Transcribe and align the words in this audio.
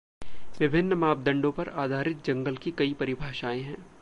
विभिन्न 0.59 0.93
मापदंडों 0.93 1.51
पर 1.51 1.69
आधारित 1.75 2.23
जंगल 2.25 2.57
की 2.57 2.71
कई 2.71 2.93
परिभाषाएँ 2.93 3.61
हैं 3.61 3.77